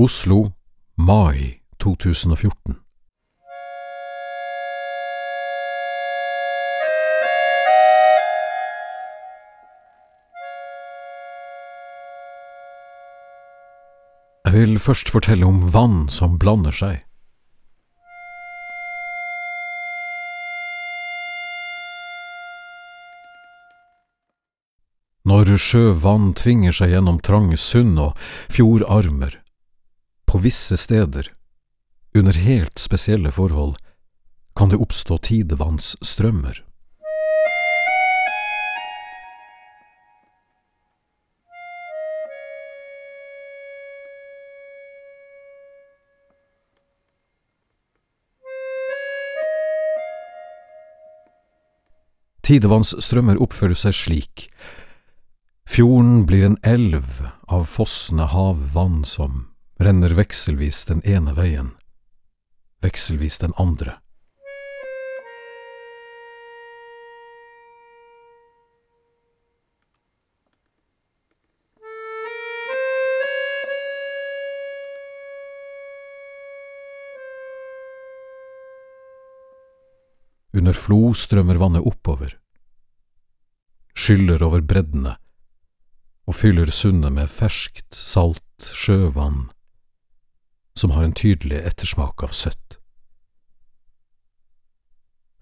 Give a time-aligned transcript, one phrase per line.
[0.00, 0.52] Oslo,
[0.96, 2.74] mai 2014.
[14.46, 17.04] Jeg vil først fortelle om vann som blander seg.
[25.28, 28.16] Når sjøvann tvinger seg gjennom trange sund og
[28.48, 29.36] fjordarmer,
[30.30, 31.32] på visse steder,
[32.14, 33.74] under helt spesielle forhold,
[34.56, 36.62] kan det oppstå tidevannsstrømmer.
[52.46, 54.48] Tidevannsstrømmer oppfører seg slik.
[55.66, 59.49] Fjorden blir en elv av fossende havvann som
[59.80, 61.70] renner vekselvis den ene veien,
[62.84, 63.94] vekselvis den andre.
[80.52, 82.34] Under flo strømmer vannet oppover,
[83.96, 85.14] skyller over breddene
[86.28, 89.48] og fyller sundet med ferskt, salt sjøvann
[90.80, 92.78] som har en tydelig ettersmak av søtt.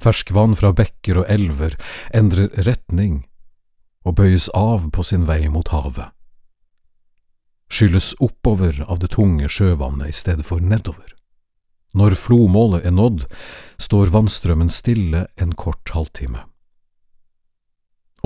[0.00, 1.76] Ferskvann fra bekker og elver
[2.14, 3.24] endrer retning
[4.06, 6.12] og bøyes av på sin vei mot havet.
[7.72, 11.08] Skylles oppover av det tunge sjøvannet i stedet for nedover.
[11.96, 13.24] Når flomålet er nådd,
[13.80, 16.44] står vannstrømmen stille en kort halvtime.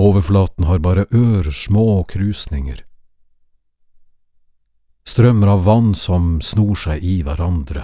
[0.01, 2.83] Overflaten har bare ørsmå krusninger.
[5.11, 7.81] Strømmer av vann som snor seg i hverandre.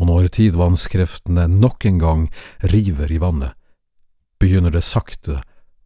[0.00, 2.24] Og når tidvannskreftene nok en gang
[2.72, 3.52] river i vannet,
[4.42, 5.36] begynner det sakte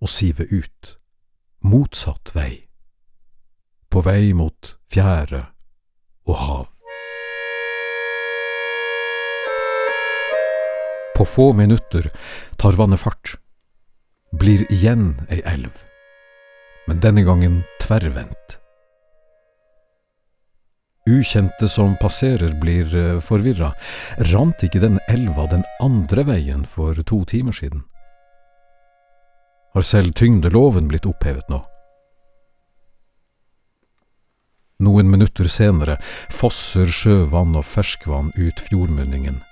[0.00, 0.94] å sive ut,
[1.60, 2.70] motsatt vei,
[3.92, 5.42] på vei mot fjære
[6.30, 6.64] og hav.
[11.18, 12.08] På få minutter
[12.56, 13.36] tar vannet fart,
[14.32, 15.84] blir igjen ei elv,
[16.88, 18.59] men denne gangen tverrvendt.
[21.10, 22.92] Ukjente som passerer blir
[23.24, 23.72] forvirra,
[24.30, 27.82] rant ikke den elva den andre veien for to timer siden?
[29.74, 31.64] Har selv tyngdeloven blitt opphevet nå?
[34.80, 35.98] Noen minutter senere
[36.32, 39.42] fosser sjøvann og ferskvann ut fjordmunningen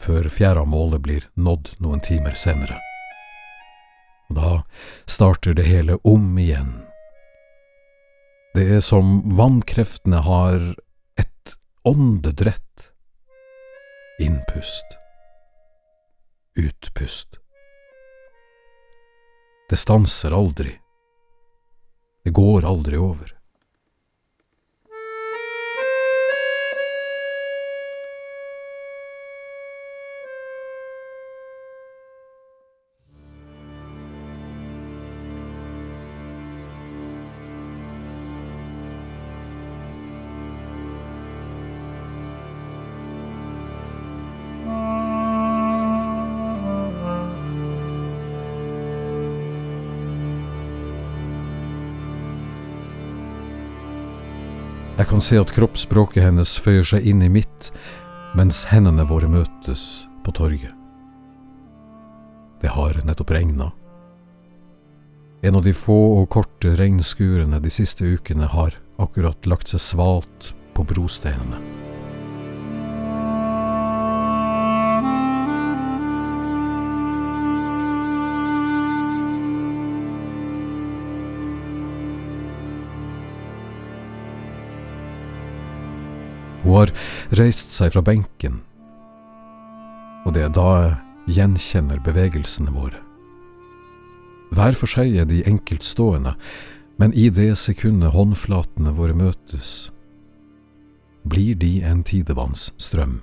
[0.00, 2.78] før fjæramålet blir nådd noen timer senere.
[4.30, 4.52] Og da
[5.10, 6.89] starter det hele om igjen.
[8.54, 10.62] Det er som vannkreftene har
[11.20, 11.52] et
[11.86, 12.90] åndedrett.
[14.20, 14.96] Innpust.
[16.58, 17.38] Utpust.
[19.70, 20.72] Det stanser aldri.
[22.24, 23.39] Det går aldri over.
[55.00, 57.70] Jeg kan se at kroppsspråket hennes føyer seg inn i mitt
[58.36, 59.84] mens hendene våre møtes
[60.26, 60.74] på torget.
[62.60, 63.70] Det har nettopp regna.
[65.40, 70.50] En av de få og korte regnskurene de siste ukene har akkurat lagt seg svalt
[70.76, 71.62] på brosteinene.
[86.70, 86.90] Hun har
[87.34, 88.60] reist seg fra benken,
[90.22, 93.00] og det er da jeg gjenkjenner bevegelsene våre.
[94.54, 96.36] Hver for seg er de enkeltstående,
[97.02, 99.90] men i det sekundet håndflatene våre møtes,
[101.26, 103.18] blir de en tidevannsstrøm.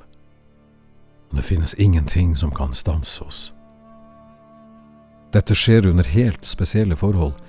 [1.32, 3.42] Og det finnes ingenting som kan stanse oss.
[5.32, 7.40] Dette skjer under helt spesielle forhold.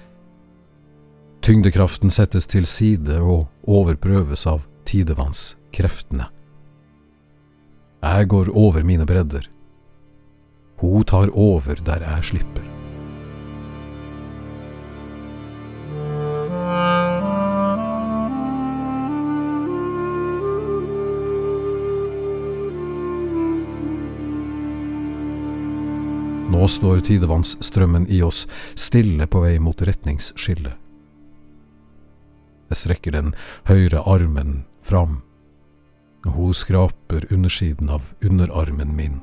[1.43, 6.31] Tyngdekraften settes til side og overprøves av tidevannskreftene.
[8.03, 9.45] Jeg går over mine bredder.
[10.81, 12.65] Hun tar over der jeg slipper.
[26.49, 30.88] Nå står tidevannsstrømmen i oss, stille på vei mot retningsskillet.
[32.69, 33.33] Jeg strekker den
[33.69, 35.23] høyre armen fram,
[36.27, 39.21] og hun skraper undersiden av underarmen min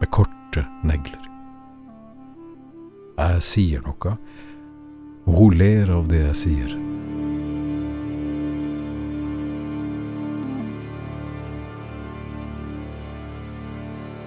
[0.00, 1.22] med korte negler.
[3.16, 4.18] Jeg sier noe,
[5.24, 6.74] og hun ler av det jeg sier.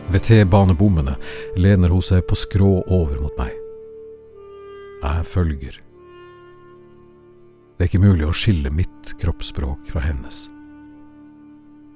[0.10, 1.13] Ved T-banebommene
[1.62, 3.54] lener hun seg på skrå over mot meg.
[5.04, 5.78] Jeg følger.
[7.80, 10.50] Det er ikke mulig å skille mitt kroppsspråk fra hennes.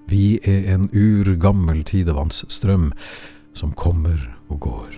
[0.07, 2.93] Vi er en urgammel tidevannsstrøm
[3.51, 4.15] som kommer
[4.47, 4.95] og går.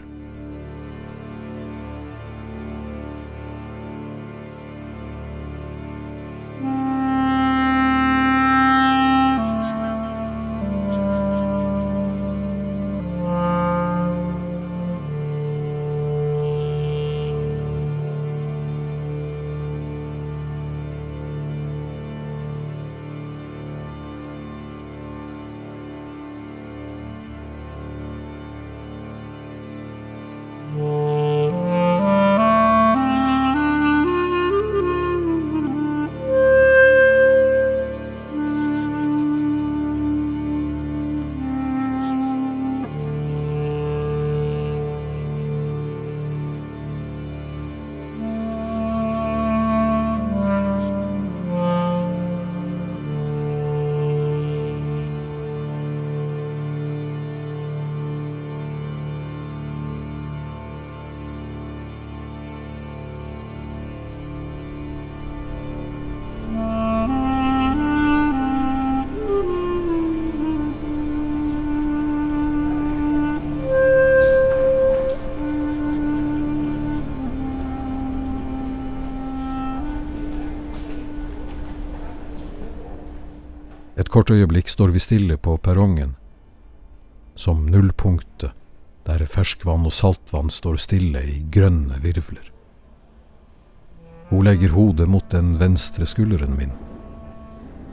[83.95, 86.15] Et kort øyeblikk står vi stille på perrongen,
[87.35, 88.51] som nullpunktet,
[89.07, 92.49] der ferskvann og saltvann står stille i grønne virvler.
[94.31, 96.73] Hun legger hodet mot den venstre skulderen min,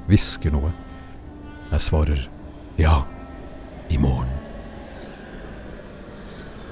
[0.09, 0.73] hvisker noe.
[1.71, 2.25] Jeg svarer
[2.81, 3.03] ja,
[3.93, 4.33] i morgen.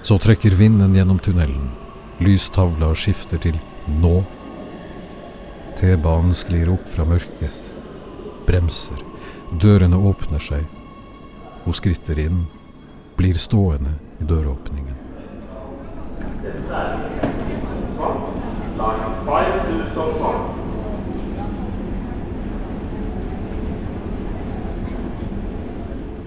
[0.03, 1.69] Så trekker vinden gjennom tunnelen,
[2.25, 3.61] lystavla skifter til
[4.01, 4.17] nå.
[5.79, 7.55] T-banen sklir opp fra mørket,
[8.49, 9.10] bremser.
[9.51, 10.67] Dørene åpner seg.
[11.65, 12.45] Hun skritter inn,
[13.19, 14.95] blir stående i døråpningen.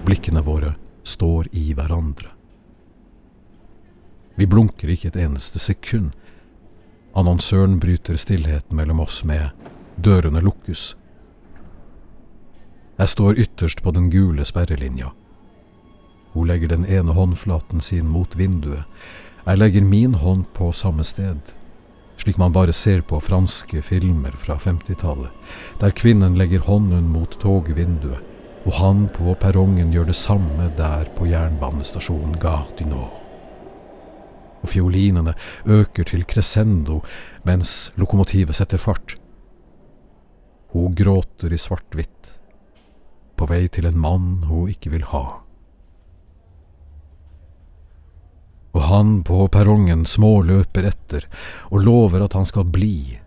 [0.04, 2.28] Blikkene våre står i hverandre.
[4.34, 6.12] Vi blunker ikke et eneste sekund.
[7.16, 9.50] Annonsøren bryter stillheten mellom oss med
[9.96, 10.94] 'dørene lukkes'.
[12.94, 15.08] Jeg står ytterst på den gule sperrelinja.
[16.34, 18.84] Hun legger den ene håndflaten sin mot vinduet.
[19.46, 21.40] Jeg legger min hånd på samme sted,
[22.16, 25.32] slik man bare ser på franske filmer fra 50-tallet,
[25.80, 28.22] der kvinnen legger hånden mot togvinduet,
[28.64, 33.18] og han på perrongen gjør det samme der på jernbanestasjonen Gare du Nord.
[34.62, 35.34] Og fiolinene
[35.66, 37.02] øker til crescendo
[37.44, 39.18] mens lokomotivet setter fart.
[40.72, 42.23] Hun gråter i svart-hvitt
[43.36, 45.24] på vei til en mann hun ikke vil ha.
[48.74, 51.28] Og han på perrongen småløper etter
[51.70, 53.20] og lover at han skal bli.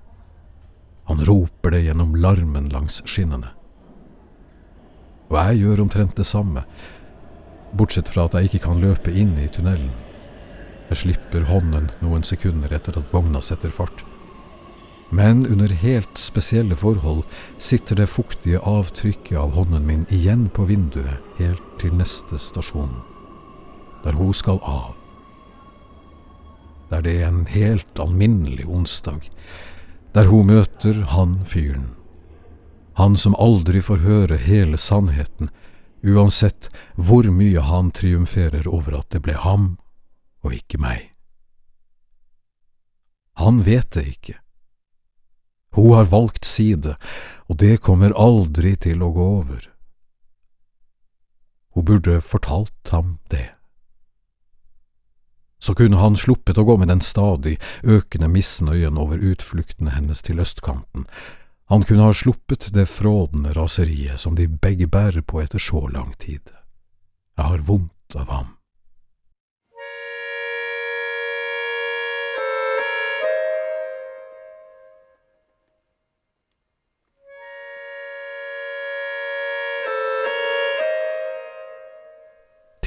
[1.07, 3.53] Han roper det gjennom larmen langs skinnene.
[5.31, 6.63] Og jeg gjør omtrent det samme,
[7.75, 9.91] bortsett fra at jeg ikke kan løpe inn i tunnelen.
[10.87, 14.03] Jeg slipper hånden noen sekunder etter at vogna setter fart.
[15.09, 17.23] Men under helt spesielle forhold
[17.57, 22.91] sitter det fuktige avtrykket av hånden min igjen på vinduet helt til neste stasjon,
[24.03, 24.95] der hun skal av.
[26.91, 29.29] Der det er en helt alminnelig onsdag,
[30.13, 31.93] der hun møter han fyren.
[32.99, 35.49] Han som aldri får høre hele sannheten,
[36.03, 39.77] uansett hvor mye han triumferer over at det ble ham
[40.43, 41.13] og ikke meg.
[43.37, 44.39] Han vet det ikke
[45.77, 46.95] hun har valgt side,
[47.47, 49.67] og det kommer aldri til å gå over.
[51.77, 53.51] Hun burde fortalt ham det.
[55.61, 60.41] Så kunne han sluppet å gå med den stadig økende misnøyen over utfluktene hennes til
[60.41, 61.05] østkanten.
[61.69, 66.13] Han kunne ha sluppet det frådende raseriet som de begge bærer på etter så lang
[66.17, 66.53] tid.
[67.37, 68.56] Jeg har vondt av ham.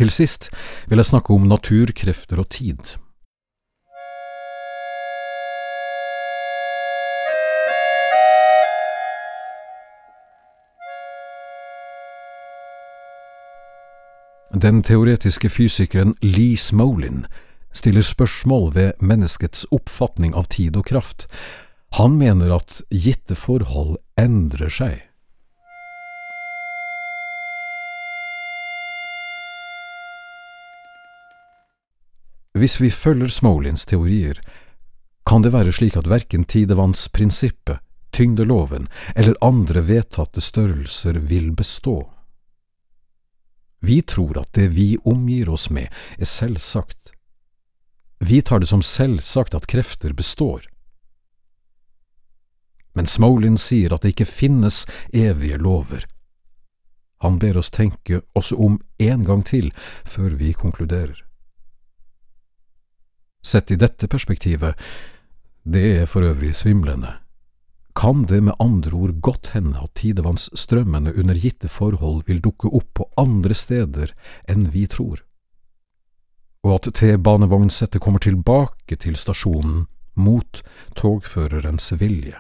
[0.01, 0.47] Til sist
[0.89, 2.95] vil jeg snakke om natur, krefter og tid.
[14.57, 17.27] Den teoretiske fysikeren Lee Smolin
[17.77, 21.29] stiller spørsmål ved menneskets oppfatning av tid og kraft.
[22.01, 25.10] Han mener at gitte forhold endrer seg.
[32.59, 34.41] Hvis vi følger Smolins teorier,
[35.27, 37.79] kan det være slik at verken tidevannsprinsippet,
[38.11, 42.11] tyngdeloven eller andre vedtatte størrelser vil bestå.
[43.81, 45.87] Vi tror at det vi omgir oss med,
[46.19, 47.15] er selvsagt.
[48.19, 50.67] Vi tar det som selvsagt at krefter består.
[52.93, 54.83] Men Smolin sier at det ikke finnes
[55.15, 56.05] evige lover.
[57.23, 59.71] Han ber oss tenke oss om en gang til
[60.05, 61.30] før vi konkluderer.
[63.43, 64.77] Sett i dette perspektivet,
[65.65, 67.15] det er for øvrig svimlende,
[67.97, 72.93] kan det med andre ord godt hende at tidevannsstrømmene under gitte forhold vil dukke opp
[72.95, 74.13] på andre steder
[74.49, 75.25] enn vi tror,
[76.65, 79.87] og at T-banevognsettet kommer tilbake til stasjonen
[80.21, 80.63] mot
[80.97, 82.37] togførerens vilje.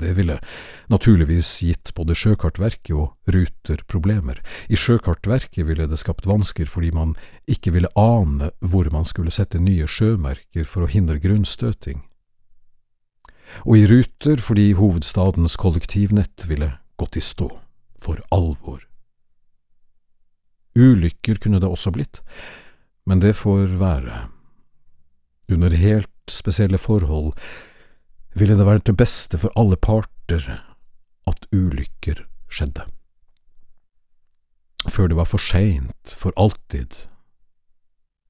[0.00, 0.38] Det ville
[0.88, 4.40] naturligvis gitt både Sjøkartverket og Ruter problemer.
[4.68, 7.14] I Sjøkartverket ville det skapt vansker fordi man
[7.50, 12.02] ikke ville ane hvor man skulle sette nye sjømerker for å hindre grunnstøting.
[13.64, 17.50] Og i Ruter fordi hovedstadens kollektivnett ville gått i stå,
[18.02, 18.82] for alvor.
[20.74, 22.22] Ulykker kunne det også blitt,
[23.06, 24.24] men det får være.
[25.52, 27.34] Under helt spesielle forhold
[28.34, 30.44] ville det være til beste for alle parter
[31.30, 32.86] at ulykker skjedde.
[34.84, 37.06] Før det var for seint, for alltid.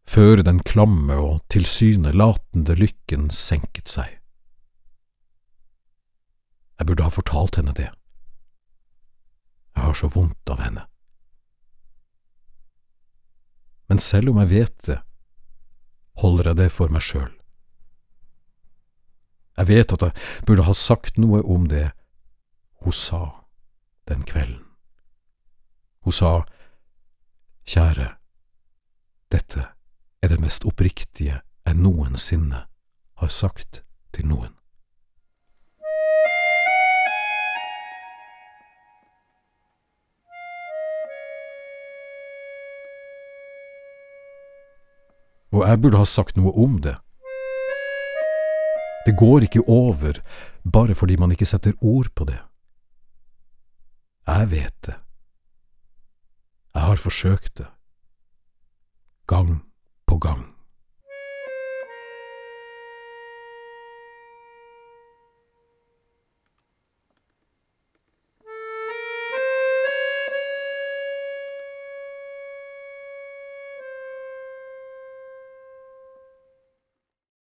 [0.06, 4.20] Før den klamme og tilsynelatende lykken senket seg.
[6.78, 7.90] Jeg burde ha fortalt henne det.
[9.74, 10.84] Jeg har så vondt av henne.
[13.88, 15.00] Men selv om jeg vet det,
[16.22, 17.32] holder jeg det for meg sjøl.
[19.56, 20.12] Jeg vet at jeg
[20.46, 21.90] burde ha sagt noe om det
[22.82, 23.22] hun sa
[24.08, 24.64] den kvelden.
[26.04, 26.42] Hun sa,
[27.64, 28.10] Kjære,
[29.32, 29.62] dette
[30.22, 32.66] er det mest oppriktige jeg noensinne
[33.16, 33.80] har sagt
[34.12, 34.52] til noen.
[45.54, 46.98] Og jeg burde ha sagt noe om det.
[49.06, 50.20] Det går ikke over
[50.72, 52.38] bare fordi man ikke setter ord på det.
[54.26, 54.94] Jeg vet det.
[56.74, 57.66] Jeg har forsøkt det.
[59.26, 59.62] Gang
[60.06, 60.53] på gang.